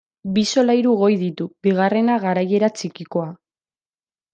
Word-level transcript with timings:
Bi 0.37 0.43
solairu 0.53 0.93
goi 1.01 1.11
ditu, 1.25 1.47
bigarrena 1.69 2.19
garaiera 2.27 2.75
txikikoa. 2.79 3.33